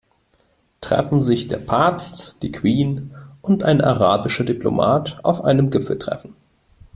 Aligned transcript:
Treffen 0.81 1.21
sich 1.21 1.47
der 1.47 1.59
Papst, 1.59 2.35
die 2.41 2.51
Queen 2.51 3.13
und 3.43 3.61
ein 3.61 3.81
arabischer 3.81 4.43
Diplomat 4.43 5.19
auf 5.21 5.43
einem 5.43 5.69
Gipfeltreffen. 5.69 6.33